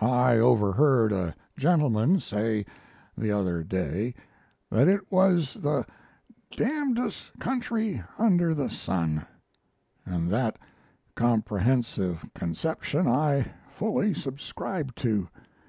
I 0.00 0.36
overheard 0.36 1.12
a 1.12 1.36
gentleman 1.56 2.18
say, 2.18 2.66
the 3.16 3.30
other 3.30 3.62
day, 3.62 4.16
that 4.68 4.88
it 4.88 5.12
was 5.12 5.54
"the 5.54 5.86
d 6.50 6.92
dest 6.92 7.30
country 7.38 8.02
under 8.18 8.52
the 8.52 8.68
sun," 8.68 9.26
and 10.04 10.28
that 10.30 10.58
comprehensive 11.14 12.28
conception 12.34 13.06
I 13.06 13.52
fully 13.70 14.12
subscribe 14.12 14.92
to. 14.96 15.28